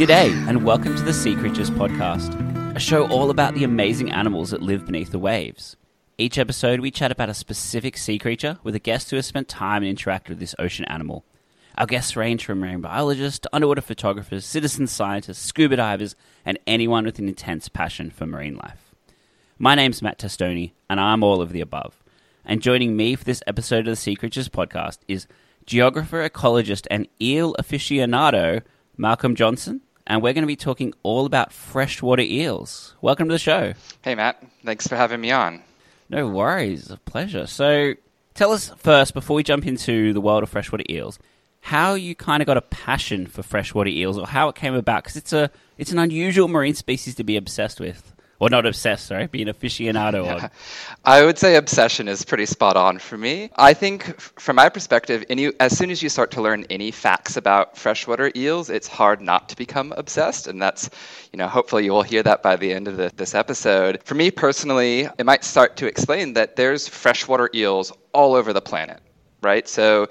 [0.00, 2.34] G'day, and welcome to the Sea Creatures Podcast,
[2.76, 5.76] a show all about the amazing animals that live beneath the waves.
[6.16, 9.48] Each episode, we chat about a specific sea creature with a guest who has spent
[9.48, 11.24] time and interacted with this ocean animal.
[11.76, 16.14] Our guests range from marine biologists to underwater photographers, citizen scientists, scuba divers,
[16.44, 18.89] and anyone with an intense passion for marine life.
[19.62, 22.02] My name's Matt Testoni, and I'm all of the above.
[22.46, 25.26] And joining me for this episode of the Sea Creatures podcast is
[25.66, 28.62] geographer, ecologist, and eel aficionado
[28.96, 29.82] Malcolm Johnson.
[30.06, 32.96] And we're going to be talking all about freshwater eels.
[33.02, 33.74] Welcome to the show.
[34.00, 34.42] Hey, Matt.
[34.64, 35.62] Thanks for having me on.
[36.08, 37.46] No worries, a pleasure.
[37.46, 37.92] So,
[38.32, 41.18] tell us first, before we jump into the world of freshwater eels,
[41.60, 45.04] how you kind of got a passion for freshwater eels, or how it came about,
[45.04, 49.06] because it's a it's an unusual marine species to be obsessed with or not obsessed,
[49.06, 50.48] sorry, be an aficionado yeah.
[51.04, 53.50] I would say obsession is pretty spot on for me.
[53.54, 57.36] I think, from my perspective, any, as soon as you start to learn any facts
[57.36, 60.88] about freshwater eels, it's hard not to become obsessed, and that's,
[61.32, 64.00] you know, hopefully you will hear that by the end of the, this episode.
[64.04, 68.62] For me personally, it might start to explain that there's freshwater eels all over the
[68.62, 69.00] planet,
[69.42, 69.68] right?
[69.68, 70.08] So,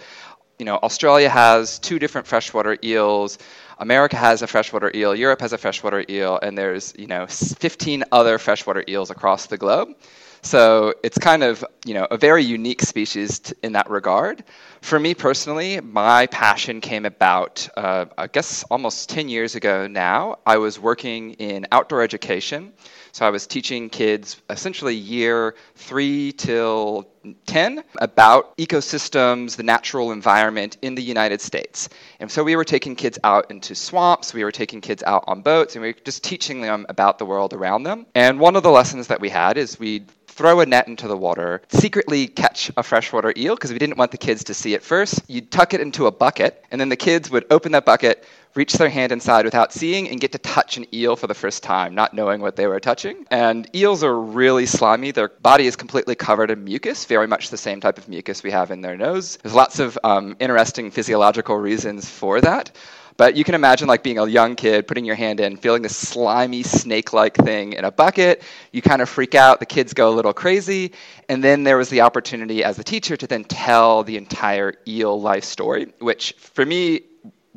[0.60, 3.40] you know, Australia has two different freshwater eels.
[3.80, 8.04] America has a freshwater eel, Europe has a freshwater eel, and there's you know 15
[8.12, 9.96] other freshwater eels across the globe.
[10.42, 14.44] So it's kind of you know a very unique species t- in that regard.
[14.82, 20.40] For me personally, my passion came about uh, I guess almost 10 years ago now.
[20.46, 22.74] I was working in outdoor education.
[23.20, 27.06] So I was teaching kids essentially year three till
[27.48, 31.90] 10 about ecosystems, the natural environment in the United States.
[32.22, 35.42] And so we were taking kids out into swamps, we were taking kids out on
[35.42, 38.06] boats, and we were just teaching them about the world around them.
[38.16, 40.10] And one of the lessons that we had is we'd
[40.40, 44.12] throw a net into the water, secretly catch a freshwater eel because we didn't want
[44.12, 45.22] the kids to see it first.
[45.28, 48.74] You'd tuck it into a bucket, and then the kids would open that bucket, reach
[48.74, 51.96] their hand inside without seeing and get to touch an eel for the first time,
[51.96, 53.26] not knowing what they were touching.
[53.30, 55.12] And eels are really slimy.
[55.12, 58.52] Their body is completely covered in mucus, very much the same type of mucus we
[58.52, 59.38] have in their nose.
[59.44, 62.72] There's lots of um, interesting physiological reasons for that.
[63.18, 65.94] But you can imagine like being a young kid, putting your hand in, feeling this
[65.94, 68.42] slimy snake-like thing in a bucket.
[68.72, 69.60] You kind of freak out.
[69.60, 70.94] The kids go a little crazy,
[71.28, 75.20] and then there was the opportunity as a teacher to then tell the entire eel
[75.20, 77.02] life story, which for me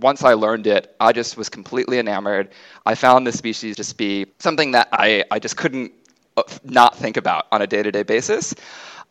[0.02, 2.50] once I learned it, I just was completely enamored.
[2.84, 5.92] I found this species just be something that I, I just couldn't
[6.36, 8.54] uh, not think about on a day to day basis.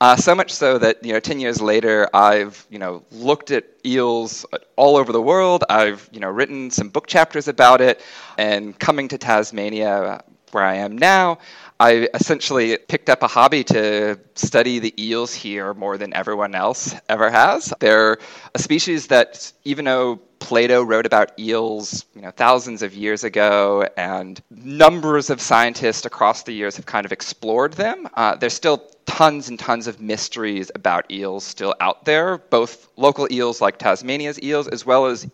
[0.02, 3.66] Uh, so much so that you know, ten years later, I've you know looked at
[3.86, 5.64] eels all over the world.
[5.70, 8.02] I've you know written some book chapters about it,
[8.38, 11.38] and coming to Tasmania, where I am now,
[11.80, 16.96] I essentially picked up a hobby to study the eels here more than everyone else
[17.08, 17.72] ever has.
[17.80, 18.18] They're
[18.56, 23.88] a species that, even though Plato wrote about eels, you know, thousands of years ago,
[23.96, 28.10] and numbers of scientists across the years have kind of explored them.
[28.16, 33.28] Uh, there's still tons and tons of mysteries about eels still out there, both local
[33.32, 35.30] eels like Tasmania's eels, as well as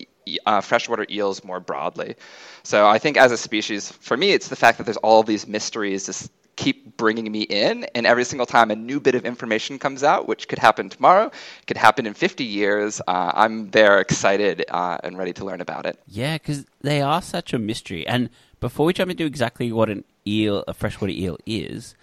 [0.46, 2.16] uh, freshwater eels more broadly.
[2.62, 5.46] So I think as a species, for me, it's the fact that there's all these
[5.46, 9.78] mysteries just keep bringing me in, and every single time a new bit of information
[9.78, 11.30] comes out, which could happen tomorrow,
[11.68, 15.86] could happen in 50 years, uh, I'm there excited uh, and ready to learn about
[15.86, 15.98] it.
[16.08, 18.04] Yeah, because they are such a mystery.
[18.06, 18.28] And
[18.58, 21.94] before we jump into exactly what an eel, a freshwater eel is,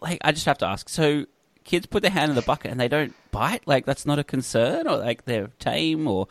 [0.00, 0.88] like I just have to ask.
[0.88, 1.26] So
[1.64, 3.66] kids put their hand in the bucket and they don't bite.
[3.66, 6.28] Like that's not a concern, or like they're tame, or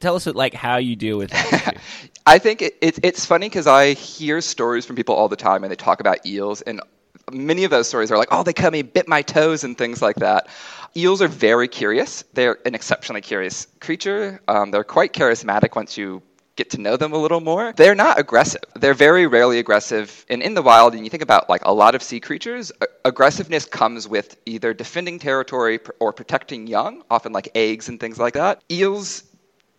[0.00, 1.76] tell us like how you deal with that.
[2.26, 5.64] I think it, it, it's funny because I hear stories from people all the time
[5.64, 6.80] and they talk about eels, and
[7.32, 10.02] many of those stories are like, "Oh, they cut me, bit my toes," and things
[10.02, 10.48] like that.
[10.96, 12.24] Eels are very curious.
[12.34, 14.40] They're an exceptionally curious creature.
[14.48, 16.22] Um, they're quite charismatic once you
[16.58, 17.72] get to know them a little more.
[17.76, 18.62] They're not aggressive.
[18.74, 20.26] They're very rarely aggressive.
[20.28, 22.72] And in the wild, and you think about like a lot of sea creatures,
[23.04, 28.34] aggressiveness comes with either defending territory or protecting young, often like eggs and things like
[28.34, 28.62] that.
[28.70, 29.22] Eels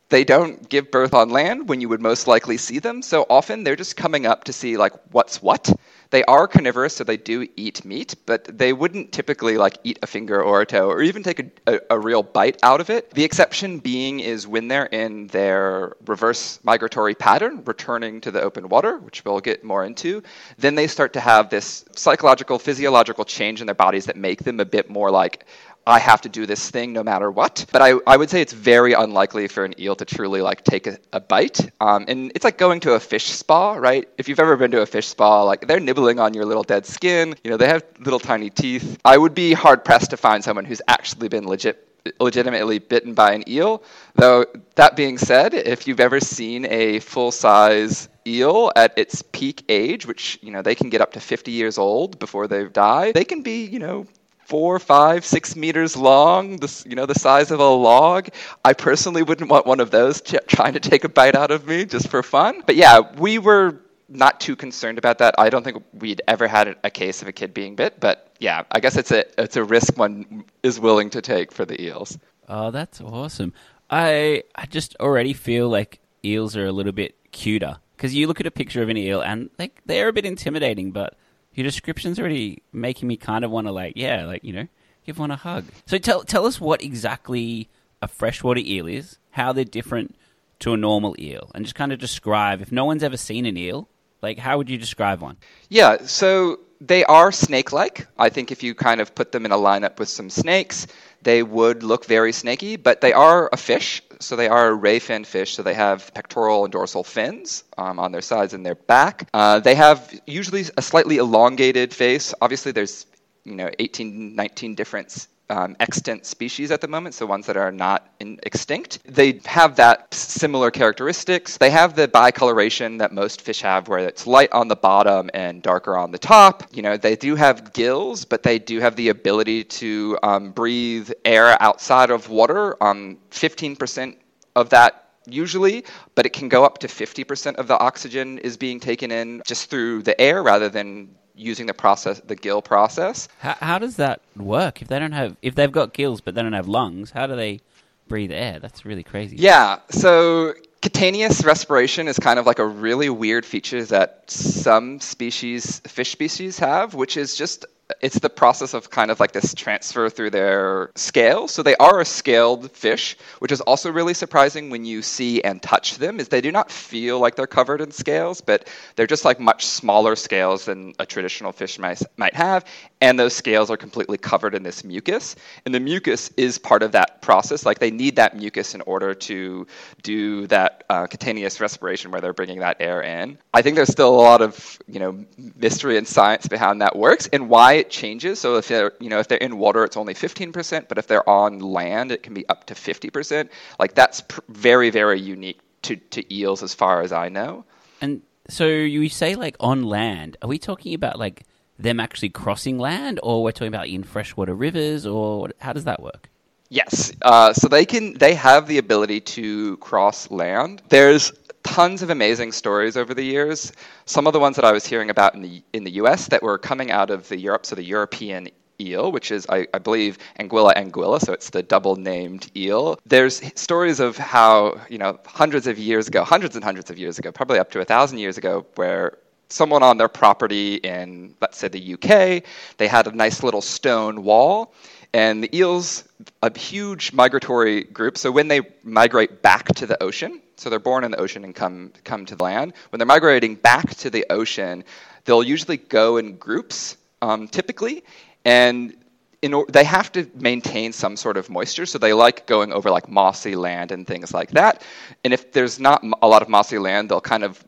[0.09, 3.01] they don't give birth on land when you would most likely see them.
[3.01, 5.71] So often they're just coming up to see like what's what.
[6.11, 10.07] They are carnivorous, so they do eat meat, but they wouldn't typically like eat a
[10.07, 13.11] finger or a toe or even take a, a, a real bite out of it.
[13.11, 18.69] The exception being is when they're in their reverse migratory pattern, returning to the open
[18.69, 20.23] water, which we'll get more into,
[20.57, 24.59] then they start to have this psychological, physiological change in their bodies that make them
[24.59, 25.45] a bit more like
[25.85, 27.65] I have to do this thing no matter what.
[27.71, 30.87] But I, I would say it's very unlikely for an eel to truly like take
[30.87, 31.71] a, a bite.
[31.81, 34.07] Um, and it's like going to a fish spa, right?
[34.17, 36.85] If you've ever been to a fish spa, like they're nibbling on your little dead
[36.85, 37.35] skin.
[37.43, 38.99] You know, they have little tiny teeth.
[39.03, 41.85] I would be hard pressed to find someone who's actually been legit
[42.19, 43.83] legitimately bitten by an eel.
[44.15, 44.45] Though
[44.75, 50.05] that being said, if you've ever seen a full size eel at its peak age,
[50.05, 53.25] which you know they can get up to 50 years old before they die, they
[53.25, 54.05] can be you know
[54.49, 58.29] four, five, six meters long, you know, the size of a log.
[58.65, 61.67] I personally wouldn't want one of those t- trying to take a bite out of
[61.67, 62.63] me just for fun.
[62.65, 63.79] But yeah, we were
[64.09, 65.35] not too concerned about that.
[65.37, 68.63] I don't think we'd ever had a case of a kid being bit, but yeah,
[68.71, 72.17] I guess it's a it's a risk one is willing to take for the eels.
[72.47, 73.53] Oh, that's awesome.
[73.89, 78.39] I I just already feel like eels are a little bit cuter because you look
[78.39, 81.15] at a picture of an eel and like they're a bit intimidating, but
[81.59, 84.67] your description's already making me kind of want to like yeah, like you know,
[85.05, 85.65] give one a hug.
[85.85, 87.67] So tell tell us what exactly
[88.01, 90.15] a freshwater eel is, how they're different
[90.59, 93.57] to a normal eel, and just kind of describe if no one's ever seen an
[93.57, 93.89] eel,
[94.21, 95.35] like, how would you describe one?
[95.67, 98.07] Yeah, so they are snake like.
[98.17, 100.87] I think if you kind of put them in a lineup with some snakes,
[101.21, 104.01] they would look very snaky, but they are a fish.
[104.19, 105.55] So they are a ray fin fish.
[105.55, 109.29] So they have pectoral and dorsal fins um, on their sides and their back.
[109.33, 112.33] Uh, they have usually a slightly elongated face.
[112.41, 113.05] Obviously, there's
[113.43, 117.71] you know 18, 19 different um, extant species at the moment, so ones that are
[117.71, 118.99] not extinct.
[119.05, 121.57] They have that similar characteristics.
[121.57, 125.61] They have the bicoloration that most fish have, where it's light on the bottom and
[125.61, 126.63] darker on the top.
[126.71, 131.11] You know, they do have gills, but they do have the ability to um, breathe
[131.25, 132.81] air outside of water.
[132.83, 134.17] Um, 15%
[134.55, 135.85] of that usually,
[136.15, 139.69] but it can go up to 50% of the oxygen is being taken in just
[139.69, 143.27] through the air rather than using the process, the gill process.
[143.39, 144.81] How, how does that work?
[144.81, 147.35] If they don't have, if they've got gills but they don't have lungs, how do
[147.35, 147.61] they
[148.07, 148.59] breathe air?
[148.59, 149.37] That's really crazy.
[149.37, 149.79] Yeah.
[149.89, 156.11] So cutaneous respiration is kind of like a really weird feature that some species, fish
[156.11, 157.65] species, have, which is just
[158.01, 161.47] it's the process of kind of like this transfer through their scale.
[161.47, 165.61] So they are a scaled fish, which is also really surprising when you see and
[165.61, 166.19] touch them.
[166.19, 169.65] Is they do not feel like they're covered in scales, but they're just like much
[169.65, 172.65] smaller scales than a traditional fish might might have,
[173.01, 175.35] and those scales are completely covered in this mucus.
[175.65, 177.65] And the mucus is part of that process.
[177.65, 179.67] Like they need that mucus in order to
[180.03, 183.37] do that uh, cutaneous respiration, where they're bringing that air in.
[183.53, 185.25] I think there's still a lot of you know
[185.55, 188.39] mystery and science behind that works and why it changes.
[188.39, 191.27] So if they're you know if they're in water, it's only 15%, but if they're
[191.27, 193.49] on land, it can be up to 50%.
[193.79, 197.63] Like that's pr- very very unique to to eels, as far as I know.
[198.01, 201.43] And so you say like on land, are we talking about like
[201.79, 206.01] them actually crossing land, or we're talking about in freshwater rivers, or how does that
[206.01, 206.29] work?
[206.69, 210.83] Yes, uh, so they can they have the ability to cross land.
[210.89, 211.31] There's
[211.63, 213.71] tons of amazing stories over the years.
[214.05, 216.27] Some of the ones that I was hearing about in the in the U.S.
[216.27, 218.49] that were coming out of the Europe, so the European
[218.81, 222.97] eel, which is, I, I, believe, Anguilla anguilla, so it's the double named eel.
[223.05, 227.19] There's stories of how, you know, hundreds of years ago, hundreds and hundreds of years
[227.19, 229.17] ago, probably up to a thousand years ago, where
[229.49, 232.43] someone on their property in, let's say, the UK,
[232.77, 234.73] they had a nice little stone wall.
[235.11, 236.03] And the eels,
[236.43, 241.03] a huge migratory group, so when they migrate back to the ocean, so they're born
[241.03, 244.25] in the ocean and come, come to the land, when they're migrating back to the
[244.29, 244.83] ocean,
[245.25, 248.03] they'll usually go in groups, um, typically,
[248.45, 248.95] and
[249.41, 253.09] in, they have to maintain some sort of moisture, so they like going over like
[253.09, 254.83] mossy land and things like that.
[255.23, 257.63] And if there's not a lot of mossy land, they'll kind of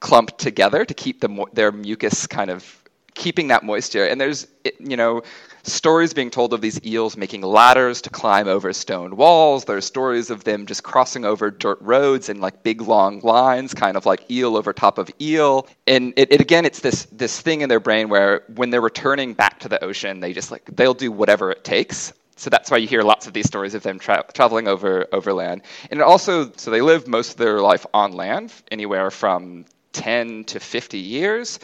[0.00, 2.82] clumped together to keep the, their mucus kind of
[3.14, 4.04] keeping that moisture.
[4.04, 4.46] And there's,
[4.78, 5.22] you know,
[5.62, 9.64] stories being told of these eels making ladders to climb over stone walls.
[9.64, 13.74] There are stories of them just crossing over dirt roads in like big long lines,
[13.74, 15.66] kind of like eel over top of eel.
[15.86, 19.34] And it, it again, it's this this thing in their brain where when they're returning
[19.34, 22.76] back to the ocean, they just like they'll do whatever it takes so that's why
[22.76, 25.62] you hear lots of these stories of them tra- traveling over overland.
[25.90, 29.64] And also, so they live most of their life on land, anywhere from
[29.96, 31.58] 10 to 50 years.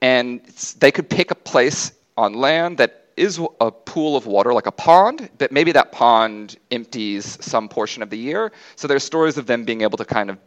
[0.00, 0.40] And
[0.78, 4.72] they could pick a place on land that is a pool of water, like a
[4.72, 8.52] pond, but maybe that pond empties some portion of the year.
[8.76, 10.38] So there's stories of them being able to kind of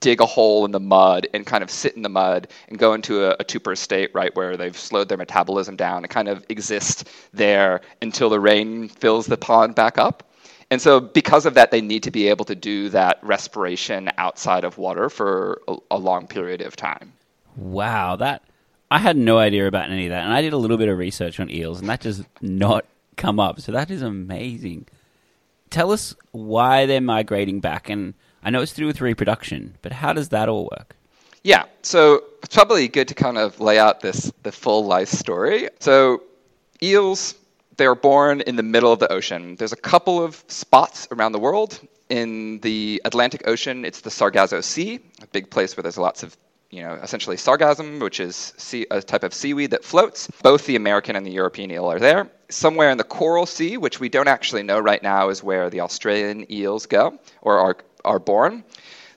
[0.00, 2.94] dig a hole in the mud and kind of sit in the mud and go
[2.94, 6.44] into a, a torpor state, right, where they've slowed their metabolism down and kind of
[6.48, 10.25] exist there until the rain fills the pond back up.
[10.70, 14.64] And so, because of that, they need to be able to do that respiration outside
[14.64, 17.12] of water for a, a, long period of time.
[17.56, 18.42] Wow, that
[18.90, 20.98] I had no idea about any of that, and I did a little bit of
[20.98, 22.84] research on eels, and that does not
[23.16, 23.60] come up.
[23.60, 24.86] So that is amazing.
[25.70, 27.88] Tell us why they're migrating back.
[27.88, 30.94] And I know it's to do with reproduction, but how does that all work?
[31.42, 35.68] Yeah, so it's probably good to kind of lay out this the full life story.
[35.78, 36.22] So
[36.82, 37.34] eels,
[37.76, 39.56] they're born in the middle of the ocean.
[39.56, 41.80] There's a couple of spots around the world.
[42.08, 46.36] In the Atlantic Ocean, it's the Sargasso Sea, a big place where there's lots of
[46.70, 50.28] you know, essentially sargassum, which is sea, a type of seaweed that floats.
[50.42, 52.30] Both the American and the European eel are there.
[52.48, 55.80] Somewhere in the Coral Sea, which we don't actually know right now, is where the
[55.80, 58.64] Australian eels go or are, are born.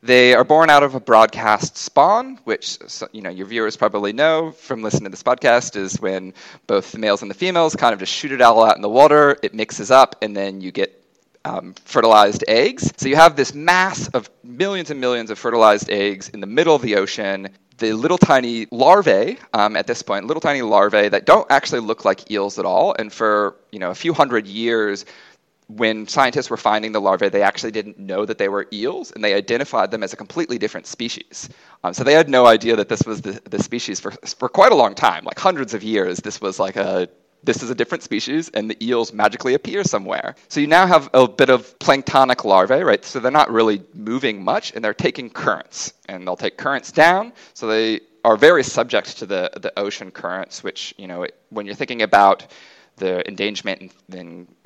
[0.02, 2.78] They are born out of a broadcast spawn, which
[3.12, 6.34] you know your viewers probably know from listening to this podcast is when
[6.68, 8.90] both the males and the females kind of just shoot it all out in the
[8.90, 9.38] water.
[9.44, 11.04] It mixes up, and then you get
[11.44, 12.94] um, fertilized eggs.
[12.96, 16.76] So you have this mass of millions and millions of fertilized eggs in the middle
[16.76, 17.50] of the ocean.
[17.78, 22.06] The little tiny larvae um, at this point, little tiny larvae that don't actually look
[22.06, 25.06] like eels at all, and for you know a few hundred years,
[25.70, 29.24] when scientists were finding the larvae, they actually didn't know that they were eels, and
[29.24, 31.48] they identified them as a completely different species.
[31.84, 34.72] Um, so they had no idea that this was the, the species for, for quite
[34.72, 36.18] a long time, like hundreds of years.
[36.18, 37.08] This was like a
[37.42, 40.36] this is a different species, and the eels magically appear somewhere.
[40.50, 43.06] So you now have a bit of planktonic larvae, right?
[43.06, 47.32] So they're not really moving much, and they're taking currents, and they'll take currents down.
[47.54, 51.76] So they are very subject to the the ocean currents, which you know when you're
[51.76, 52.48] thinking about
[53.00, 53.92] the endangerment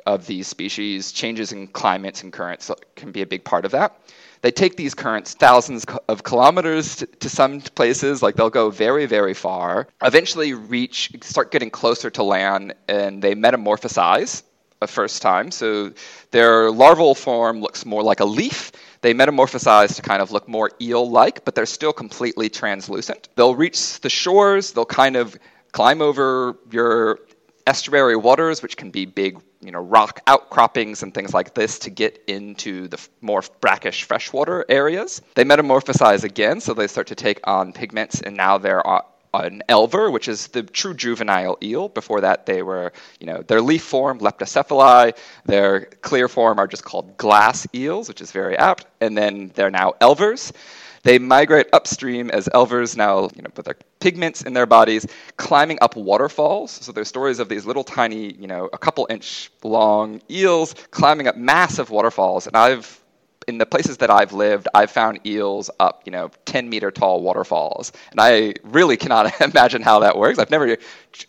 [0.06, 4.00] of these species, changes in climates and currents can be a big part of that.
[4.42, 9.06] They take these currents thousands of kilometers to, to, some places, like they'll go very,
[9.06, 14.44] very far, eventually reach, start getting closer to land, and they metamorphosize
[14.82, 15.50] a first time.
[15.50, 15.94] So
[16.32, 18.74] their larval form looks more like a leaf.
[19.00, 23.30] They metamorphosize to kind of look more eel like, but they're still completely translucent.
[23.36, 25.38] They'll reach the shores, they'll kind of
[25.72, 27.20] climb over your
[27.66, 31.90] estuary waters, which can be big you know, rock outcroppings and things like this to
[31.90, 35.22] get into the more brackish freshwater areas.
[35.36, 38.84] They metamorphosize again, so they start to take on pigments, and now they're
[39.34, 41.90] an elver, which is the true juvenile eel.
[41.90, 45.18] Before that, they were, you know, their leaf form, leptocephali.
[45.46, 48.86] Their clear form are just called glass eels, which is very apt.
[49.02, 50.52] And then they're now elvers.
[51.04, 55.06] They migrate upstream as elvers now, you know, with their pigments in their bodies,
[55.38, 56.72] climbing up waterfalls.
[56.72, 61.28] So there's stories of these little tiny, you know, a couple inch long eels climbing
[61.28, 62.48] up massive waterfalls.
[62.48, 63.00] And I've
[63.48, 67.22] in the places that I've lived, I've found eels up, you know, 10 meter tall
[67.22, 67.92] waterfalls.
[68.12, 70.40] And I really cannot imagine how that works.
[70.40, 70.78] I've never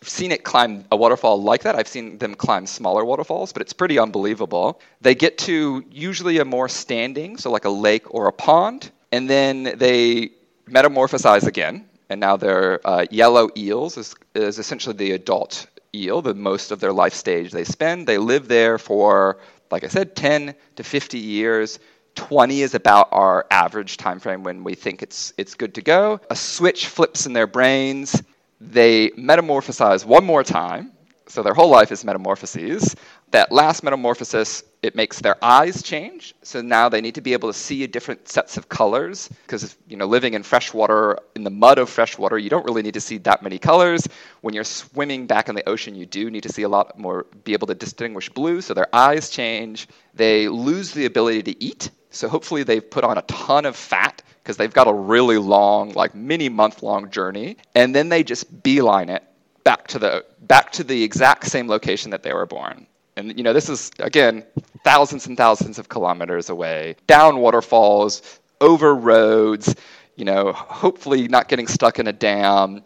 [0.01, 1.75] seen it climb a waterfall like that.
[1.75, 4.79] I've seen them climb smaller waterfalls, but it's pretty unbelievable.
[5.01, 9.29] They get to usually a more standing, so like a lake or a pond, and
[9.29, 10.31] then they
[10.67, 16.33] metamorphosize again, and now they're uh, yellow eels, is, is essentially the adult eel, the
[16.33, 18.07] most of their life stage they spend.
[18.07, 19.39] They live there for,
[19.71, 21.79] like I said, 10 to 50 years.
[22.15, 26.19] 20 is about our average time frame when we think it's, it's good to go.
[26.29, 28.21] A switch flips in their brains.
[28.61, 30.91] They metamorphosize one more time.
[31.27, 32.95] So their whole life is metamorphoses.
[33.31, 36.35] That last metamorphosis it makes their eyes change.
[36.43, 39.97] So now they need to be able to see different sets of colors because you
[39.97, 43.17] know living in freshwater in the mud of freshwater, you don't really need to see
[43.19, 44.07] that many colors.
[44.41, 47.25] When you're swimming back in the ocean, you do need to see a lot more
[47.43, 49.87] be able to distinguish blue, so their eyes change.
[50.13, 51.89] They lose the ability to eat.
[52.11, 55.91] So hopefully they've put on a ton of fat because they've got a really long,
[55.93, 59.23] like many month long journey, and then they just beeline it
[59.63, 62.87] back to the back to the exact same location that they were born.
[63.17, 64.45] And you know, this is again
[64.83, 69.75] thousands and thousands of kilometers away, down waterfalls, over roads,
[70.15, 72.83] you know, hopefully not getting stuck in a dam,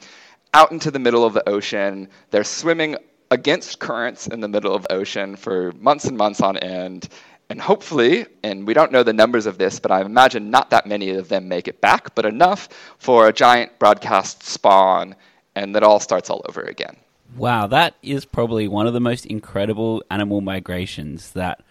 [0.53, 2.07] out into the middle of the ocean.
[2.31, 2.95] They're swimming
[3.31, 7.09] against currents in the middle of the ocean for months and months on end.
[7.51, 10.85] And hopefully, and we don't know the numbers of this, but I imagine not that
[10.85, 12.69] many of them make it back, but enough
[12.99, 15.15] for a giant broadcast spawn,
[15.55, 16.95] and that all starts all over again.
[17.35, 21.61] Wow, that is probably one of the most incredible animal migrations that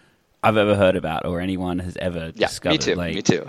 [0.43, 2.73] I've ever heard about or anyone has ever yeah, discovered.
[2.73, 2.95] Me too.
[2.95, 3.45] Like, me too.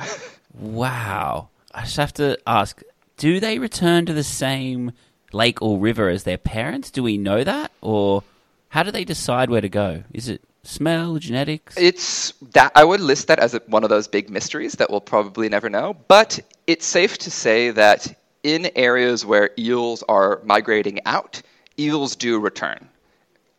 [0.59, 1.49] wow.
[1.73, 2.83] I just have to ask
[3.17, 4.93] do they return to the same
[5.33, 6.91] lake or river as their parents?
[6.91, 7.71] Do we know that?
[7.83, 8.25] Or
[8.71, 10.05] how do they decide where to go?
[10.13, 11.77] Is it smell, genetics?
[11.77, 15.03] It's that I would list that as a, one of those big mysteries that we'll
[15.03, 15.95] probably never know.
[16.09, 21.43] But it's safe to say that in areas where eels are migrating out,
[21.81, 22.89] eels do return.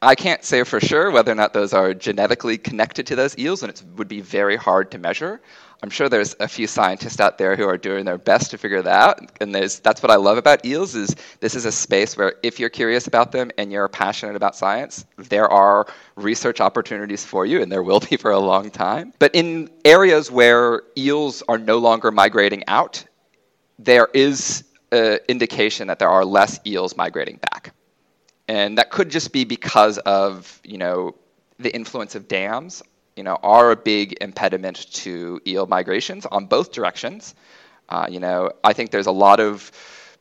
[0.04, 3.62] I can't say for sure whether or not those are genetically connected to those eels,
[3.62, 5.42] and it would be very hard to measure.
[5.84, 8.82] I'm sure there's a few scientists out there who are doing their best to figure
[8.82, 9.32] that out.
[9.42, 12.70] And that's what I love about eels is this is a space where if you're
[12.70, 17.72] curious about them and you're passionate about science, there are research opportunities for you, and
[17.72, 19.14] there will be for a long time.
[19.20, 23.04] But in areas where eels are no longer migrating out,
[23.78, 27.74] there is an indication that there are less eels migrating back.
[28.52, 31.16] And that could just be because of, you know,
[31.58, 32.84] the influence of dams
[33.16, 37.36] you know, are a big impediment to eel migrations on both directions.
[37.90, 39.72] Uh, you know, I think there's a lot of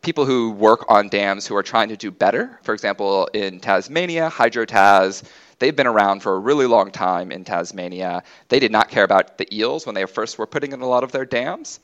[0.03, 2.59] people who work on dams who are trying to do better.
[2.63, 5.23] For example, in Tasmania, HydroTas,
[5.59, 8.23] they've been around for a really long time in Tasmania.
[8.49, 11.05] They did not care about the eels when they first were putting in a lot
[11.05, 11.81] of their dams.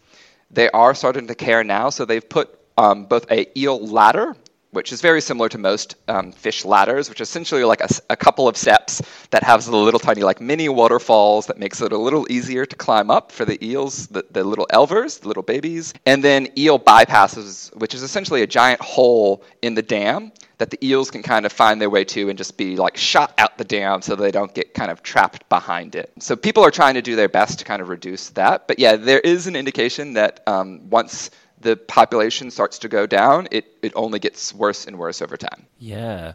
[0.51, 4.37] They are starting to care now, so they've put um, both a eel ladder
[4.77, 8.17] which is very similar to most um, fish ladders, which is essentially like a, a,
[8.17, 11.97] couple of steps that has the little tiny like mini waterfalls that makes it a
[11.97, 15.95] little easier to climb up for the eels, the, the little elvers, the little babies,
[16.05, 20.79] and then eel bypasses, which is essentially a giant hole in the dam that the
[20.87, 23.65] eels can kind of find their way to and just be like shot out the
[23.65, 26.11] dam so they don't get kind of trapped behind it.
[26.19, 28.67] So people are trying to do their best to kind of reduce that.
[28.67, 31.31] But yeah, there is an indication that um, once
[31.61, 35.67] the population starts to go down, it, it only gets worse and worse over time.
[35.79, 36.35] Yeah.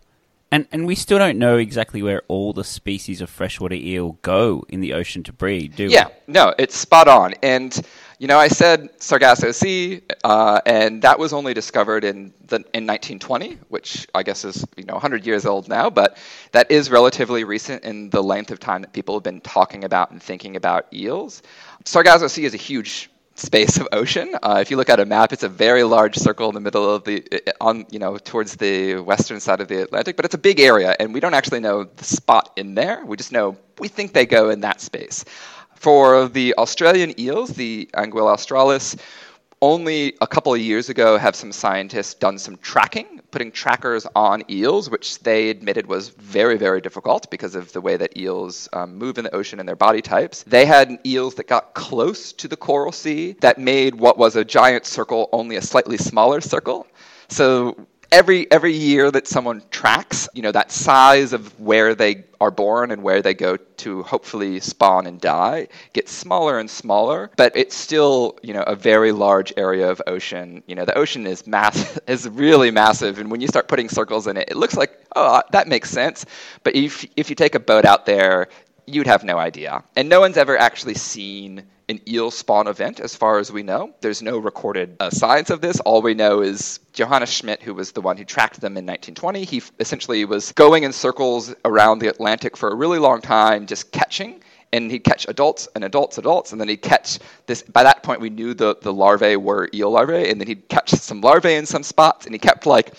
[0.53, 4.65] And, and we still don't know exactly where all the species of freshwater eel go
[4.67, 5.93] in the ocean to breed, do we?
[5.93, 7.35] Yeah, no, it's spot on.
[7.41, 7.79] And,
[8.19, 12.85] you know, I said Sargasso Sea, uh, and that was only discovered in, the, in
[12.85, 16.17] 1920, which I guess is, you know, 100 years old now, but
[16.51, 20.11] that is relatively recent in the length of time that people have been talking about
[20.11, 21.43] and thinking about eels.
[21.85, 24.35] Sargasso Sea is a huge space of ocean.
[24.41, 26.93] Uh, if you look at a map, it's a very large circle in the middle
[26.93, 30.35] of the uh, on you know towards the western side of the Atlantic, but it's
[30.35, 33.03] a big area, and we don't actually know the spot in there.
[33.05, 35.25] We just know we think they go in that space.
[35.75, 38.95] For the Australian eels, the Anguilla australis,
[39.61, 44.43] only a couple of years ago have some scientists done some tracking, putting trackers on
[44.49, 48.97] eels, which they admitted was very, very difficult because of the way that eels um,
[48.97, 50.43] move in the ocean and their body types.
[50.43, 54.43] They had eels that got close to the coral sea that made what was a
[54.43, 56.87] giant circle only a slightly smaller circle.
[57.29, 62.51] So every every year that someone tracks, you know, that size of where they are
[62.51, 67.55] born and where they go to hopefully spawn and die gets smaller and smaller, but
[67.55, 70.63] it's still, you know, a very large area of ocean.
[70.67, 74.27] You know, the ocean is mass is really massive and when you start putting circles
[74.27, 76.25] in it, it looks like, oh, that makes sense.
[76.63, 78.47] But if if you take a boat out there,
[78.87, 79.83] you'd have no idea.
[79.95, 83.93] And no one's ever actually seen an eel spawn event, as far as we know.
[84.01, 85.79] There's no recorded uh, science of this.
[85.81, 89.43] All we know is Johannes Schmidt, who was the one who tracked them in 1920,
[89.43, 93.67] he f- essentially was going in circles around the Atlantic for a really long time,
[93.67, 94.41] just catching.
[94.73, 97.61] And he'd catch adults and adults, adults, and then he'd catch this.
[97.61, 100.91] By that point, we knew the, the larvae were eel larvae, and then he'd catch
[100.91, 102.93] some larvae in some spots, and he kept like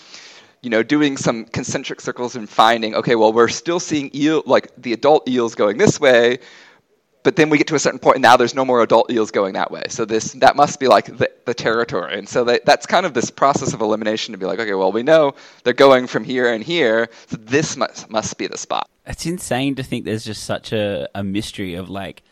[0.61, 4.71] you know, doing some concentric circles and finding, okay, well, we're still seeing eel, like
[4.77, 6.39] the adult eels going this way,
[7.23, 9.31] but then we get to a certain point and now there's no more adult eels
[9.31, 12.65] going that way so this that must be like the, the territory and so that,
[12.65, 15.33] that's kind of this process of elimination to be like okay well we know
[15.63, 19.75] they're going from here and here so this must, must be the spot it's insane
[19.75, 22.23] to think there's just such a, a mystery of like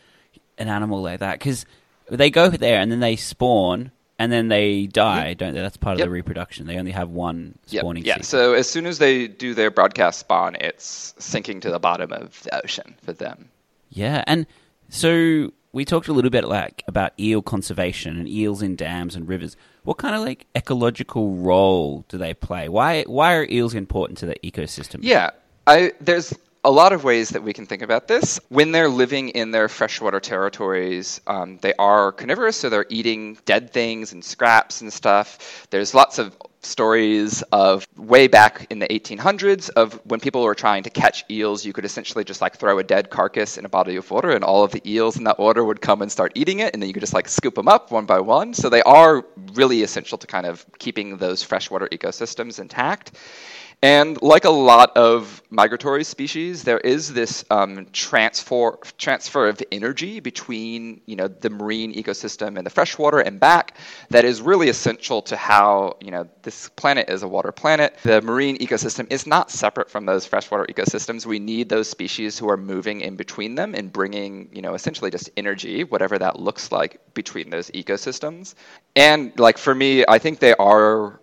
[0.58, 1.66] an animal like that because
[2.10, 5.40] they go there and then they spawn and then they die, yep.
[5.40, 5.62] don't they?
[5.62, 6.06] That's part of yep.
[6.06, 6.68] the reproduction.
[6.68, 8.06] They only have one spawning.
[8.06, 8.18] Yep.
[8.18, 8.22] Yeah.
[8.22, 12.44] So as soon as they do their broadcast spawn, it's sinking to the bottom of
[12.44, 13.50] the ocean for them.
[13.90, 14.46] Yeah, and
[14.92, 19.28] so we talked a little bit like about eel conservation and eels in dams and
[19.28, 19.56] rivers.
[19.84, 22.68] What kind of like ecological role do they play?
[22.68, 25.00] Why why are eels important to the ecosystem?
[25.02, 25.30] Yeah,
[25.66, 28.40] I there's a lot of ways that we can think about this.
[28.50, 33.74] When they're living in their freshwater territories, um, they are carnivorous, so they're eating dead
[33.74, 35.68] things and scraps and stuff.
[35.72, 40.84] There's lots of stories of way back in the 1800s of when people were trying
[40.84, 43.96] to catch eels, you could essentially just like throw a dead carcass in a body
[43.96, 46.60] of water, and all of the eels in that water would come and start eating
[46.60, 48.54] it, and then you could just like scoop them up one by one.
[48.54, 53.14] So they are really essential to kind of keeping those freshwater ecosystems intact.
[53.84, 60.20] And like a lot of migratory species, there is this um, transfer transfer of energy
[60.20, 63.76] between you know the marine ecosystem and the freshwater and back
[64.10, 67.98] that is really essential to how you know this planet is a water planet.
[68.04, 71.26] The marine ecosystem is not separate from those freshwater ecosystems.
[71.26, 75.10] We need those species who are moving in between them and bringing you know essentially
[75.10, 78.54] just energy, whatever that looks like, between those ecosystems.
[78.96, 81.21] And like for me, I think they are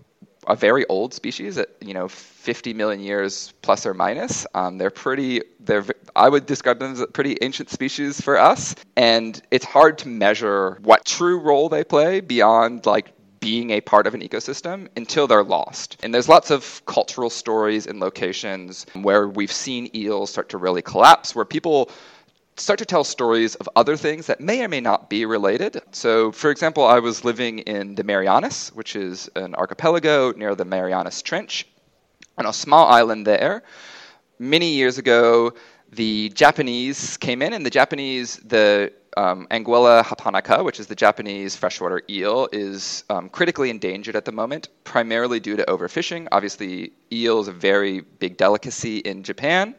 [0.49, 4.47] a very old species at you know 50 million years plus or minus.
[4.55, 5.43] Um, they're pretty.
[5.61, 5.85] They're
[6.17, 10.09] I would describe them as a pretty ancient species for us, and it's hard to
[10.09, 15.27] measure what true role they play beyond like being a part of an ecosystem until
[15.29, 15.97] they're lost.
[16.03, 20.83] And there's lots of cultural stories and locations where we've seen eels start to really
[20.83, 21.91] collapse, where people
[22.61, 25.81] start to tell stories of other things that may or may not be related.
[25.93, 30.65] So, for example, I was living in the Marianas, which is an archipelago near the
[30.65, 31.67] Marianas Trench,
[32.37, 33.63] on a small island there.
[34.39, 35.55] Many years ago,
[35.91, 41.57] the Japanese came in, and the Japanese, the um, Anguilla japonica, which is the Japanese
[41.57, 46.29] freshwater eel, is um, critically endangered at the moment, primarily due to overfishing.
[46.31, 49.75] Obviously, eel is a very big delicacy in Japan.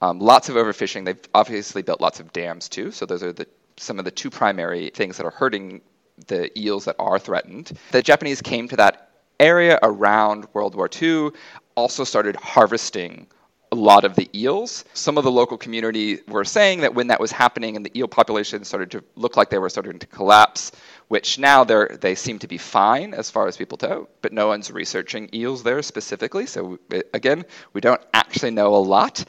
[0.00, 1.04] Um, lots of overfishing.
[1.04, 2.90] They've obviously built lots of dams too.
[2.90, 5.80] So those are the some of the two primary things that are hurting
[6.26, 7.72] the eels that are threatened.
[7.92, 11.30] The Japanese came to that area around World War II,
[11.74, 13.26] also started harvesting
[13.72, 14.84] a lot of the eels.
[14.94, 18.08] Some of the local community were saying that when that was happening and the eel
[18.08, 20.72] population started to look like they were starting to collapse,
[21.08, 24.48] which now they they seem to be fine as far as people know, but no
[24.48, 26.46] one's researching eels there specifically.
[26.46, 26.78] So
[27.14, 29.24] again, we don't actually know a lot.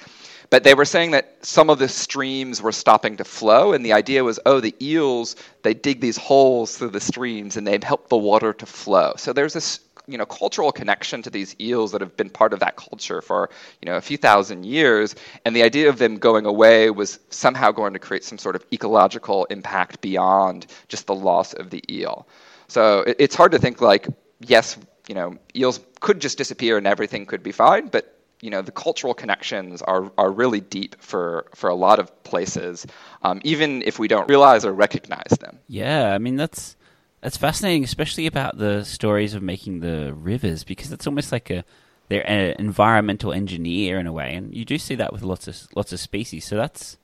[0.51, 3.93] But they were saying that some of the streams were stopping to flow, and the
[3.93, 8.09] idea was, oh, the eels they dig these holes through the streams and they help
[8.09, 9.13] the water to flow.
[9.15, 12.59] So there's this you know cultural connection to these eels that have been part of
[12.59, 13.49] that culture for
[13.81, 17.71] you know a few thousand years and the idea of them going away was somehow
[17.71, 22.27] going to create some sort of ecological impact beyond just the loss of the eel
[22.67, 24.07] so it's hard to think like
[24.39, 24.75] yes
[25.07, 28.71] you know eels could just disappear and everything could be fine but you know the
[28.71, 32.85] cultural connections are are really deep for for a lot of places,
[33.21, 35.59] um, even if we don't realize or recognize them.
[35.67, 36.75] Yeah, I mean that's
[37.21, 41.63] that's fascinating, especially about the stories of making the rivers, because it's almost like a
[42.09, 45.57] they're an environmental engineer in a way, and you do see that with lots of
[45.75, 46.45] lots of species.
[46.45, 46.97] So that's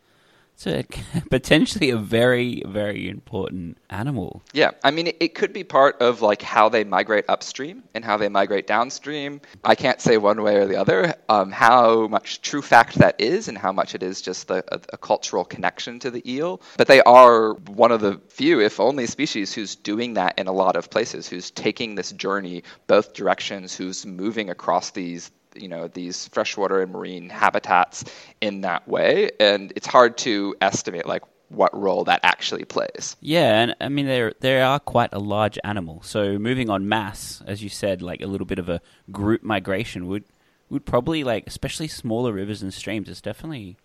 [0.58, 4.41] it's a, potentially a very, very important animal.
[4.54, 8.17] Yeah, I mean, it, could be part of like how they migrate upstream and how
[8.17, 9.39] they migrate downstream.
[9.63, 13.48] I can't say one way or the other um, how much true fact that is
[13.48, 16.62] and how much it is just a, a, a cultural connection to the eel.
[16.78, 20.52] But they are one of the few, if only, species who's doing that in a
[20.52, 25.88] lot of places, who's taking this journey both directions, who's moving across these you know
[25.88, 28.04] these freshwater and marine habitats
[28.41, 33.15] in that way, and it's hard to estimate like what role that actually plays.
[33.22, 36.02] Yeah, and I mean they they are quite a large animal.
[36.04, 40.08] So moving on mass, as you said, like a little bit of a group migration
[40.08, 40.26] would
[40.70, 43.10] would probably like especially smaller rivers and streams.
[43.10, 43.78] It's definitely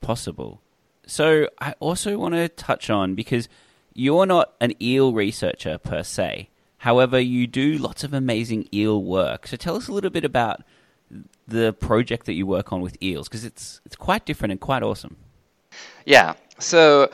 [0.00, 0.60] possible.
[1.06, 3.48] So I also want to touch on because
[3.94, 6.48] you're not an eel researcher per se.
[6.78, 9.46] However, you do lots of amazing eel work.
[9.46, 10.62] So tell us a little bit about
[11.50, 14.82] the project that you work on with eels because it's it's quite different and quite
[14.82, 15.16] awesome.
[16.04, 16.34] Yeah.
[16.58, 17.10] So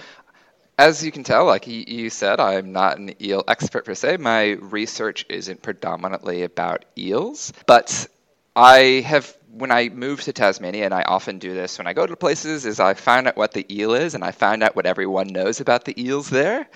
[0.79, 4.19] as you can tell, like you said, I'm not an eel expert per se.
[4.19, 8.07] My research isn't predominantly about eels, but
[8.55, 12.07] I have when I moved to Tasmania, and I often do this when I go
[12.07, 14.85] to places, is I find out what the eel is, and I find out what
[14.85, 16.69] everyone knows about the eels there.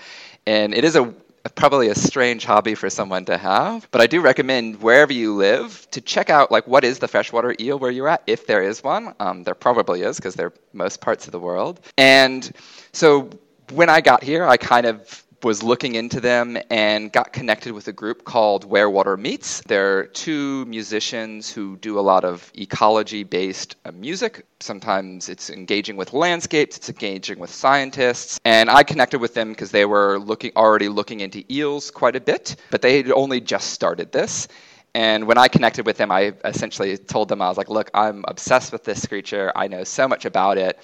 [0.47, 1.13] And it is a
[1.55, 5.87] probably a strange hobby for someone to have but i do recommend wherever you live
[5.91, 8.83] to check out like what is the freshwater eel where you're at if there is
[8.83, 9.13] one.
[9.19, 11.79] Um, there probably is because they're most parts of the world.
[11.97, 12.49] And
[12.93, 13.29] so
[13.71, 17.87] when i got here i kind of was looking into them and got connected with
[17.87, 19.61] a group called Where Water Meets.
[19.61, 24.45] They're two musicians who do a lot of ecology based uh, music.
[24.59, 28.39] Sometimes it's engaging with landscapes, it's engaging with scientists.
[28.45, 32.21] And I connected with them because they were looking already looking into eels quite a
[32.21, 34.47] bit, but they had only just started this.
[34.93, 38.25] And when I connected with them, I essentially told them, I was like, look, I'm
[38.27, 39.51] obsessed with this creature.
[39.55, 40.79] I know so much about it.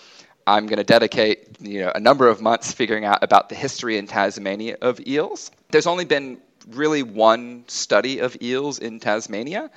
[0.47, 3.97] I'm going to dedicate you know, a number of months figuring out about the history
[3.97, 5.51] in Tasmania of eels.
[5.71, 6.37] There's only been
[6.69, 9.69] really one study of eels in Tasmania.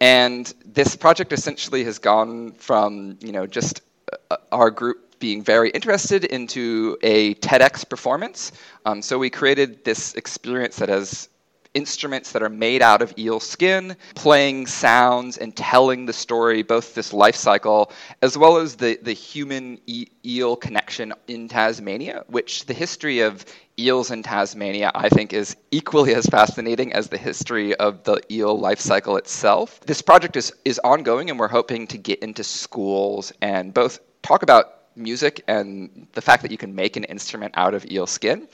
[0.00, 3.82] And this project essentially has gone from you know, just
[4.30, 8.52] uh, our group being very interested into a TEDx performance.
[8.84, 11.28] Um, so we created this experience that has
[11.76, 16.94] instruments that are made out of eel skin, playing sounds and telling the story, both
[16.94, 22.64] this life cycle as well as the, the human e- eel connection in Tasmania, which
[22.64, 23.44] the history of
[23.78, 28.58] eels in Tasmania, I think, is equally as fascinating as the history of the eel
[28.58, 29.78] life cycle itself.
[29.80, 34.42] This project is, is ongoing, and we're hoping to get into schools and both talk
[34.42, 38.48] about music and the fact that you can make an instrument out of eel skin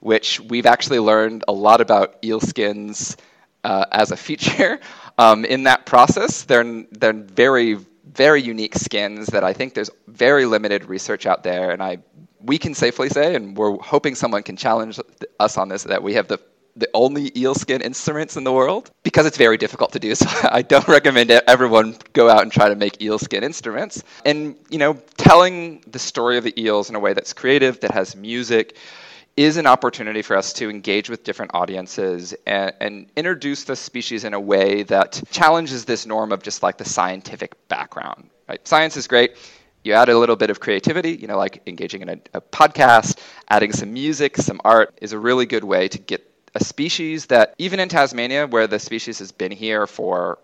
[0.00, 3.16] which we've actually learned a lot about eel skins
[3.64, 4.80] uh, as a feature.
[5.18, 10.44] Um, in that process, they're they're very very unique skins that I think there's very
[10.44, 12.00] limited research out there, and I
[12.42, 15.00] we can safely say, and we're hoping someone can challenge
[15.40, 16.38] us on this, that we have the
[16.76, 20.14] the only eel skin instruments in the world because it's very difficult to do.
[20.14, 24.02] So I don't recommend everyone go out and try to make eel skin instruments.
[24.24, 27.92] And you know, telling the story of the eels in a way that's creative, that
[27.92, 28.76] has music,
[29.36, 34.24] is an opportunity for us to engage with different audiences and, and, introduce the species
[34.24, 38.30] in a way that challenges this norm of just like the scientific background.
[38.48, 38.66] Right?
[38.66, 39.36] Science is great.
[39.84, 43.18] You add a little bit of creativity, you know, like engaging in a, a podcast,
[43.48, 47.54] adding some music, some art is a really good way to get a species that,
[47.58, 50.38] even in Tasmania, where the species has been here for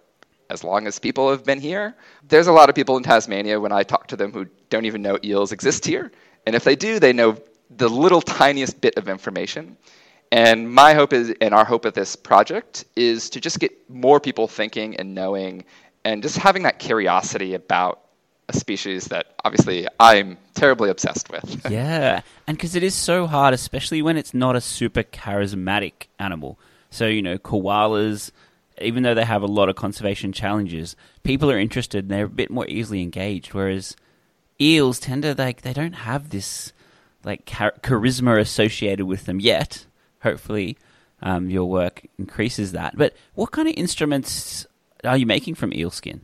[0.51, 1.97] as long as people have been here,
[2.29, 5.01] there's a lot of people in Tasmania when I talk to them who don't even
[5.01, 6.13] know eels exist here.
[6.47, 7.39] And if they do, they know
[7.77, 9.77] the little tiniest bit of information.
[10.31, 14.19] And my hope is, and our hope of this project is to just get more
[14.19, 15.65] people thinking and knowing
[16.05, 18.01] and just having that curiosity about
[18.49, 21.67] a species that obviously I'm terribly obsessed with.
[21.71, 22.23] yeah.
[22.47, 26.59] And because it is so hard, especially when it's not a super charismatic animal.
[26.91, 28.31] So, you know, koalas,
[28.81, 32.31] even though they have a lot of conservation challenges, people are interested and they're a
[32.31, 33.55] bit more easily engaged.
[33.55, 33.97] Whereas
[34.61, 36.73] eels tend to, like, they don't have this
[37.25, 39.87] like char- charisma associated with them yet.
[40.23, 40.77] Hopefully,
[41.23, 42.97] um, your work increases that.
[42.97, 44.67] But what kind of instruments
[45.05, 46.21] are you making from eel skin?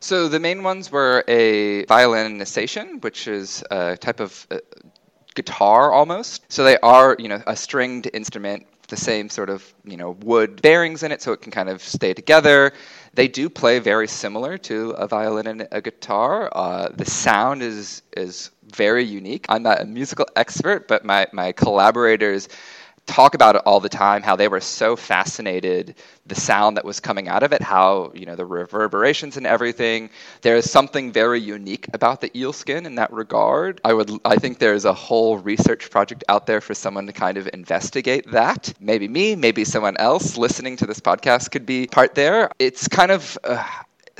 [0.00, 4.58] So the main ones were a violinisation, which is a type of uh,
[5.34, 6.50] guitar almost.
[6.50, 10.62] So they are, you know, a stringed instrument, the same sort of, you know, wood
[10.62, 12.72] bearings in it, so it can kind of stay together.
[13.12, 16.48] They do play very similar to a violin and a guitar.
[16.52, 19.46] Uh, the sound is is very unique.
[19.48, 22.48] I'm not a musical expert, but my, my collaborators
[23.06, 27.00] talk about it all the time how they were so fascinated the sound that was
[27.00, 30.10] coming out of it how you know the reverberations and everything.
[30.42, 33.80] There is something very unique about the eel skin in that regard.
[33.84, 37.36] I would i think there's a whole research project out there for someone to kind
[37.36, 38.72] of investigate that.
[38.80, 42.50] Maybe me maybe someone else listening to this podcast could be part there.
[42.58, 43.64] It's kind of uh,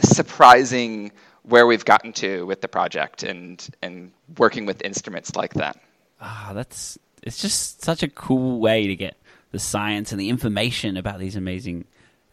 [0.02, 5.78] surprising where we've gotten to with the project and and working with instruments like that.
[6.20, 9.16] Ah, that's it's just such a cool way to get
[9.52, 11.84] the science and the information about these amazing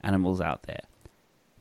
[0.01, 0.81] animals out there.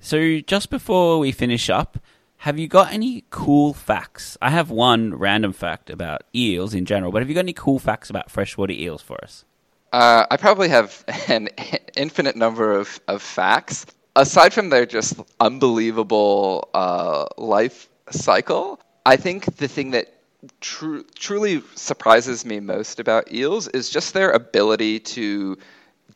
[0.01, 1.99] So just before we finish up,
[2.39, 4.37] have you got any cool facts?
[4.43, 7.79] I have one random fact about eels in general, but have you got any cool
[7.79, 9.45] facts about freshwater eels for us?
[9.93, 11.49] Uh, I probably have an
[11.97, 19.57] infinite number of, of facts aside from their just unbelievable uh, life cycle, I think
[19.57, 20.13] the thing that
[20.61, 25.59] tr- truly surprises me most about eels is just their ability to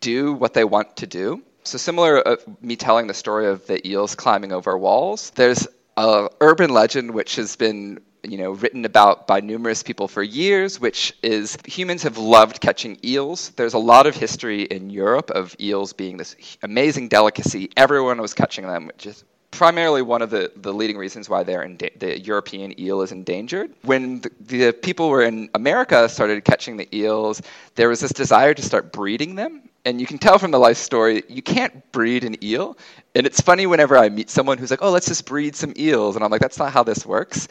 [0.00, 1.42] do what they want to do.
[1.64, 6.28] So similar uh, me telling the story of the eels climbing over walls, there's a
[6.40, 11.12] urban legend which has been you know written about by numerous people for years which
[11.22, 15.92] is humans have loved catching eels there's a lot of history in europe of eels
[15.92, 20.72] being this amazing delicacy everyone was catching them which is primarily one of the, the
[20.72, 23.72] leading reasons why they're in da- the European eel is endangered.
[23.82, 27.42] When the, the people were in America started catching the eels,
[27.74, 29.68] there was this desire to start breeding them.
[29.84, 32.76] And you can tell from the life story, you can't breed an eel.
[33.14, 36.16] And it's funny whenever I meet someone who's like, oh, let's just breed some eels.
[36.16, 37.48] And I'm like, that's not how this works.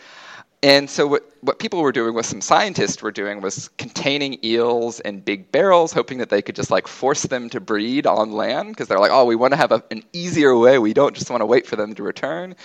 [0.61, 4.99] And so what, what people were doing, what some scientists were doing, was containing eels
[4.99, 8.69] in big barrels, hoping that they could just like force them to breed on land
[8.69, 10.77] because they're like, oh, we want to have a, an easier way.
[10.77, 12.55] We don't just want to wait for them to return.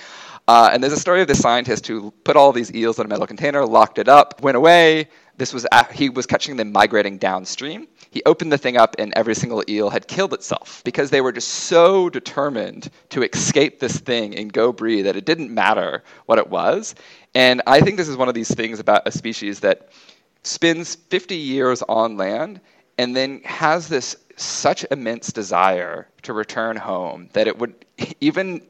[0.49, 3.09] Uh, and there's a story of this scientist who put all these eels in a
[3.09, 5.09] metal container, locked it up, went away.
[5.37, 7.89] This was he was catching them migrating downstream.
[8.11, 11.33] He opened the thing up, and every single eel had killed itself because they were
[11.33, 16.39] just so determined to escape this thing and go breed that it didn't matter what
[16.39, 16.95] it was.
[17.35, 19.89] And I think this is one of these things about a species that
[20.43, 22.61] spends 50 years on land
[22.99, 27.75] and then has this such immense desire to return home that it would
[28.21, 28.63] even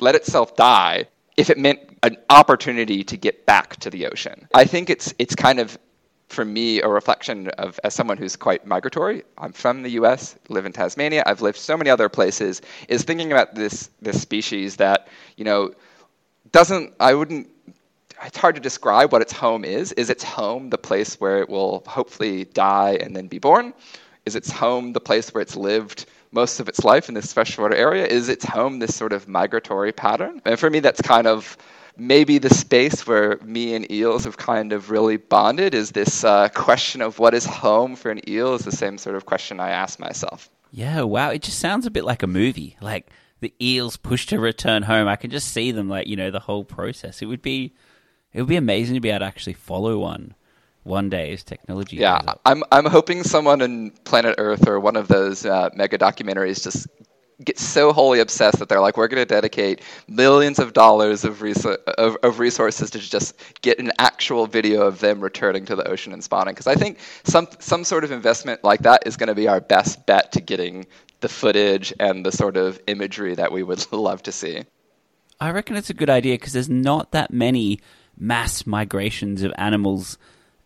[0.00, 4.46] let itself die if it meant an opportunity to get back to the ocean.
[4.54, 5.78] I think it's it's kind of
[6.28, 9.22] for me a reflection of as someone who's quite migratory.
[9.38, 11.22] I'm from the U.S., live in Tasmania.
[11.26, 12.60] I've lived so many other places.
[12.88, 15.72] Is thinking about this this species that you know
[16.52, 17.48] doesn't I wouldn't
[18.24, 19.92] it's hard to describe what its home is.
[19.92, 23.74] Is its home the place where it will hopefully die and then be born?
[24.26, 27.74] Is its home the place where it's lived most of its life in this freshwater
[27.74, 28.06] area?
[28.06, 30.40] Is its home this sort of migratory pattern?
[30.44, 31.56] And for me, that's kind of
[31.96, 35.74] maybe the space where me and eels have kind of really bonded.
[35.74, 39.16] Is this uh, question of what is home for an eel is the same sort
[39.16, 40.50] of question I ask myself.
[40.72, 41.30] Yeah, wow.
[41.30, 42.76] It just sounds a bit like a movie.
[42.80, 43.10] Like
[43.40, 45.06] the eels push to return home.
[45.06, 47.22] I can just see them like you know the whole process.
[47.22, 47.74] It would be
[48.34, 50.34] it would be amazing to be able to actually follow one
[50.82, 51.96] one day as technology.
[51.96, 56.62] Yeah, I'm I'm hoping someone in Planet Earth or one of those uh, mega documentaries
[56.62, 56.86] just
[57.42, 61.40] get so wholly obsessed that they're like, we're going to dedicate millions of dollars of,
[61.40, 65.86] resor- of, of, resources to just get an actual video of them returning to the
[65.88, 66.54] ocean and spawning.
[66.54, 69.60] Because I think some some sort of investment like that is going to be our
[69.60, 70.86] best bet to getting
[71.20, 74.64] the footage and the sort of imagery that we would love to see.
[75.40, 77.80] I reckon it's a good idea because there's not that many
[78.16, 80.18] mass migrations of animals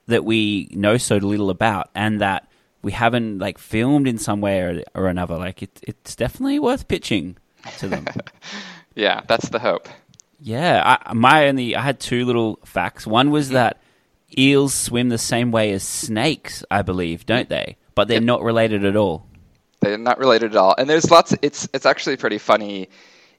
[0.06, 2.48] that we know so little about and that
[2.82, 5.36] we haven't like filmed in some way or, or another.
[5.36, 7.36] Like it, it's definitely worth pitching
[7.78, 8.06] to them.
[8.94, 9.88] yeah, that's the hope.
[10.40, 13.06] Yeah, I, my only I had two little facts.
[13.06, 13.54] One was mm-hmm.
[13.54, 13.82] that
[14.36, 17.76] eels swim the same way as snakes, I believe, don't they?
[17.94, 18.24] But they're yep.
[18.24, 19.26] not related at all.
[19.80, 20.74] They're not related at all.
[20.78, 21.34] And there's lots.
[21.42, 22.88] It's it's actually pretty funny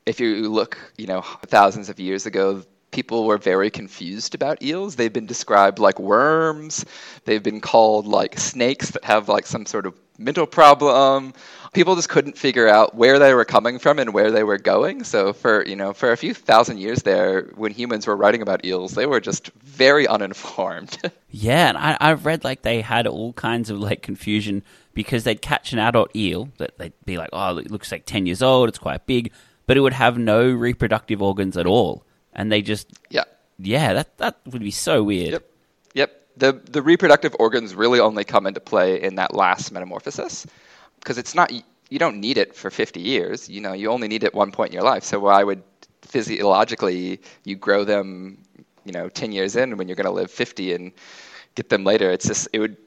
[0.05, 4.95] if you look, you know, thousands of years ago people were very confused about eels.
[4.95, 6.85] They've been described like worms.
[7.25, 11.33] They've been called like snakes that have like some sort of mental problem.
[11.73, 15.03] People just couldn't figure out where they were coming from and where they were going.
[15.03, 18.65] So for you know for a few thousand years there, when humans were writing about
[18.65, 20.97] eels, they were just very uninformed.
[21.29, 25.41] yeah, and I, I've read like they had all kinds of like confusion because they'd
[25.41, 28.67] catch an adult eel that they'd be like, oh, it looks like ten years old,
[28.67, 29.31] it's quite big,
[29.67, 33.23] but it would have no reproductive organs at all and they just yeah
[33.57, 35.31] yeah that that would be so weird.
[35.31, 35.45] Yep,
[35.93, 36.25] yep.
[36.37, 40.45] The the reproductive organs really only come into play in that last metamorphosis
[40.99, 41.51] because it's not
[41.89, 43.49] you don't need it for 50 years.
[43.49, 45.03] You know, you only need it one point in your life.
[45.03, 45.63] So why would
[46.03, 48.37] physiologically you grow them,
[48.85, 50.91] you know, 10 years in when you're going to live 50 and
[51.55, 52.11] get them later?
[52.11, 52.77] It's just it would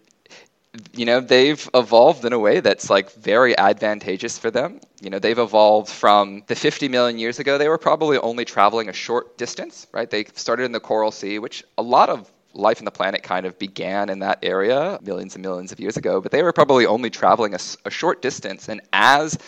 [0.95, 4.81] you know they've evolved in a way that's like very advantageous for them.
[5.03, 8.89] You know they've evolved from the 50 million years ago they were probably only traveling
[8.89, 10.09] a short distance right?
[10.09, 13.47] They started in the coral sea which a lot of life on the planet kind
[13.47, 16.87] of began in that area millions and millions of years ago but they were probably
[16.87, 19.39] only traveling a, a short distance and as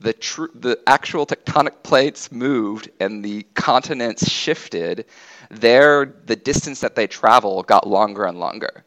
[0.00, 5.06] the tr- the actual tectonic plates moved and the continents shifted
[5.50, 8.84] there the distance that they travel got longer and longer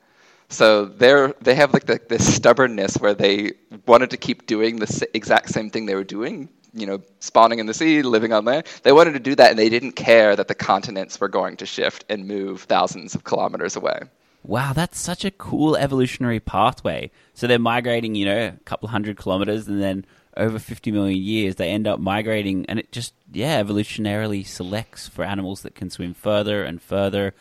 [0.51, 3.53] so they're they have like the, this stubbornness where they
[3.87, 6.49] wanted to keep doing the exact same thing they were doing.
[6.73, 8.65] You know, spawning in the sea, living on land.
[8.83, 11.65] They wanted to do that, and they didn't care that the continents were going to
[11.65, 14.03] shift and move thousands of kilometers away.
[14.43, 17.11] Wow, that's such a cool evolutionary pathway.
[17.33, 20.05] So they're migrating, you know, a couple hundred kilometers, and then
[20.37, 25.23] over 50 million years, they end up migrating, and it just, yeah, evolutionarily selects for
[25.23, 27.33] animals that can swim further and further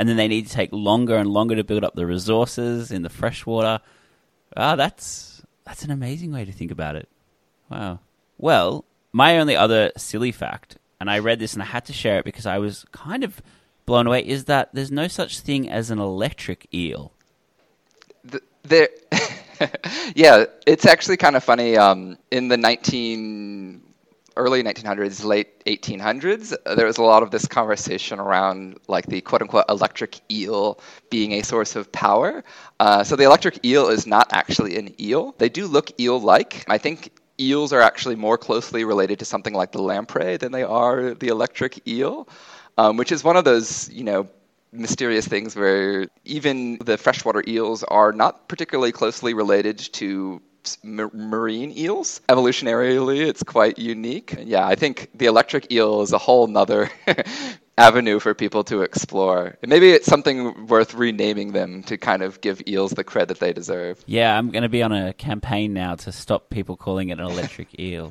[0.00, 3.02] and then they need to take longer and longer to build up the resources in
[3.02, 3.80] the freshwater.
[4.56, 7.06] Ah, that's that's an amazing way to think about it.
[7.68, 7.98] Wow.
[8.38, 12.18] Well, my only other silly fact, and I read this and I had to share
[12.18, 13.42] it because I was kind of
[13.84, 17.12] blown away, is that there's no such thing as an electric eel.
[18.62, 18.90] The,
[20.14, 21.76] yeah, it's actually kind of funny.
[21.76, 23.82] Um, in the 19
[24.36, 29.42] early 1900s, late 1800s, there was a lot of this conversation around like the quote
[29.42, 32.44] unquote electric eel being a source of power.
[32.78, 35.34] Uh, so the electric eel is not actually an eel.
[35.38, 36.64] They do look eel like.
[36.68, 40.62] I think eels are actually more closely related to something like the lamprey than they
[40.62, 42.28] are the electric eel,
[42.76, 44.28] um, which is one of those, you know,
[44.72, 50.40] mysterious things where even the freshwater eels are not particularly closely related to
[50.82, 52.20] marine eels.
[52.28, 54.34] Evolutionarily, it's quite unique.
[54.38, 56.90] Yeah, I think the electric eel is a whole nother
[57.78, 59.56] avenue for people to explore.
[59.62, 63.52] And maybe it's something worth renaming them to kind of give eels the credit they
[63.52, 64.02] deserve.
[64.06, 67.26] Yeah, I'm going to be on a campaign now to stop people calling it an
[67.26, 68.10] electric eel.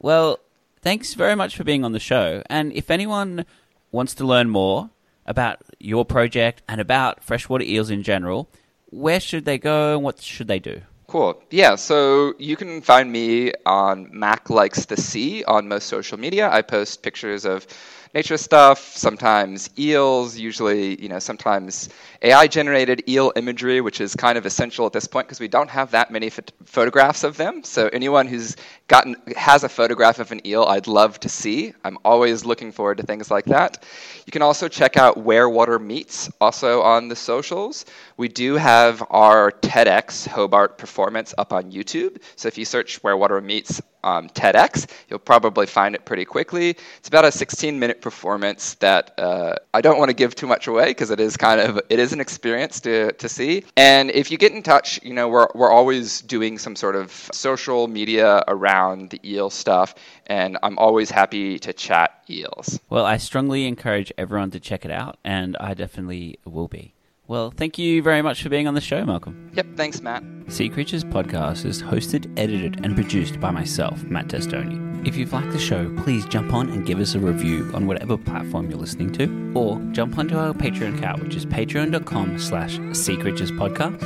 [0.00, 0.40] well,
[0.82, 2.42] thanks very much for being on the show.
[2.46, 3.46] And if anyone
[3.92, 4.90] wants to learn more
[5.26, 8.48] about your project and about freshwater eels in general,
[8.90, 10.82] where should they go and what should they do?
[11.14, 11.40] Cool.
[11.52, 16.50] Yeah, so you can find me on Mac Likes the Sea on most social media.
[16.50, 17.68] I post pictures of
[18.14, 21.88] nature stuff, sometimes eels, usually, you know, sometimes
[22.22, 25.68] AI generated eel imagery, which is kind of essential at this point because we don't
[25.68, 27.64] have that many ph- photographs of them.
[27.64, 31.74] So anyone who's gotten has a photograph of an eel, I'd love to see.
[31.84, 33.84] I'm always looking forward to things like that.
[34.26, 37.84] You can also check out Where Water Meets also on the socials.
[38.16, 41.03] We do have our TEDx Hobart performance
[41.38, 42.20] up on YouTube.
[42.36, 44.86] So if you search Where Water Meets, um, TEDx.
[45.08, 46.76] You'll probably find it pretty quickly.
[46.98, 50.66] It's about a 16 minute performance that uh, I don't want to give too much
[50.66, 53.64] away because it is kind of it is an experience to, to see.
[53.76, 57.10] And if you get in touch, you know we're we're always doing some sort of
[57.32, 59.94] social media around the eel stuff,
[60.26, 62.78] and I'm always happy to chat eels.
[62.90, 66.93] Well, I strongly encourage everyone to check it out, and I definitely will be.
[67.26, 69.50] Well, thank you very much for being on the show, Malcolm.
[69.54, 70.22] Yep, thanks, Matt.
[70.48, 75.06] Sea Creatures podcast is hosted, edited, and produced by myself, Matt Testoni.
[75.08, 78.18] If you've liked the show, please jump on and give us a review on whatever
[78.18, 83.16] platform you're listening to, or jump onto our Patreon account, which is patreon.com slash Sea
[83.16, 84.02] Creatures podcast.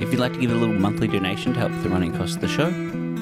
[0.00, 2.36] If you'd like to give a little monthly donation to help with the running costs
[2.36, 2.68] of the show,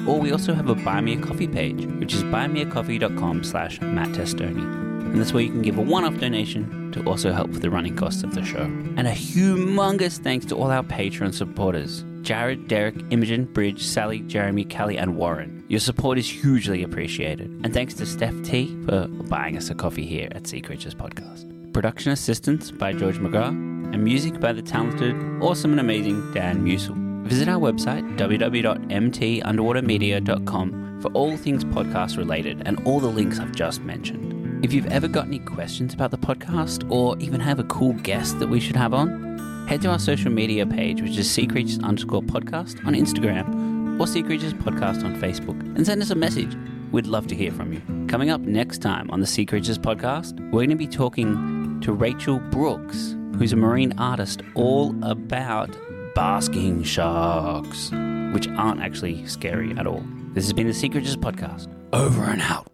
[0.09, 4.09] or we also have a Buy Me a Coffee page, which is buymeacoffee.com slash Matt
[4.09, 7.61] Testoni and that's where you can give a one off donation to also help with
[7.61, 8.63] the running costs of the show.
[8.63, 14.63] And a humongous thanks to all our Patreon supporters Jared, Derek, Imogen, Bridge, Sally, Jeremy,
[14.63, 15.63] Kelly, and Warren.
[15.67, 17.49] Your support is hugely appreciated.
[17.63, 21.73] And thanks to Steph T for buying us a coffee here at Sea Creatures Podcast.
[21.73, 23.57] Production assistance by George McGrath,
[23.93, 26.95] and music by the talented, awesome, and amazing Dan Musil.
[27.25, 33.81] Visit our website, www.mtunderwatermedia.com, for all things podcast related and all the links I've just
[33.81, 34.40] mentioned.
[34.63, 38.37] If you've ever got any questions about the podcast or even have a cool guest
[38.37, 41.79] that we should have on, head to our social media page, which is Sea Creatures
[41.79, 46.55] underscore podcast on Instagram or Sea Creatures podcast on Facebook, and send us a message.
[46.91, 47.81] We'd love to hear from you.
[48.07, 51.91] Coming up next time on the Sea Creatures podcast, we're going to be talking to
[51.91, 55.75] Rachel Brooks, who's a marine artist all about
[56.13, 57.89] basking sharks,
[58.31, 60.03] which aren't actually scary at all.
[60.33, 61.67] This has been the Sea Creatures podcast.
[61.93, 62.67] Over and out.